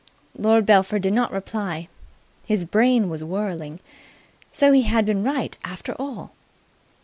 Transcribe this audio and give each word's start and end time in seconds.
Lord 0.35 0.65
Belpher 0.65 0.97
did 0.97 1.13
not 1.13 1.31
reply. 1.31 1.87
His 2.47 2.65
brain 2.65 3.07
was 3.07 3.23
whirling. 3.23 3.79
So 4.51 4.71
he 4.71 4.81
had 4.81 5.05
been 5.05 5.23
right 5.23 5.55
after 5.63 5.95
all! 5.99 6.31